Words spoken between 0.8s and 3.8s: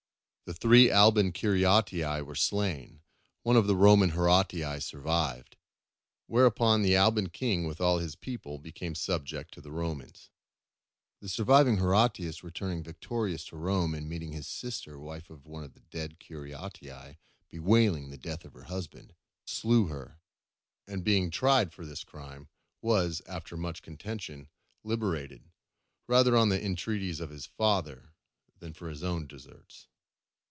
Alban Curiatii were slain; one of the